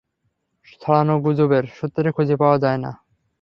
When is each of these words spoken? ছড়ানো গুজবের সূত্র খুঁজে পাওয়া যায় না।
ছড়ানো 0.81 1.15
গুজবের 1.23 1.65
সূত্র 1.77 2.05
খুঁজে 2.15 2.35
পাওয়া 2.41 2.57
যায় 2.63 2.79
না। 2.83 2.91